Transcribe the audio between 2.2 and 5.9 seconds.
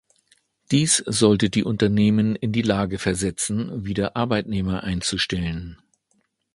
in die Lage versetzen, wieder Arbeitnehmer einzustellen.